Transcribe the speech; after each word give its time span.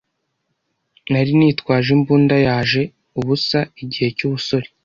Nari 1.11 1.31
nitwaje 1.39 1.89
imbunda 1.97 2.35
yaje 2.47 2.81
ubusaIgihe 3.19 4.09
cyubusore 4.17 4.67